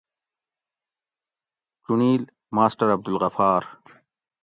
چُنڑیل:: 1.83 2.23
ماسٹر 2.55 2.87
عبدالغفار 2.95 3.63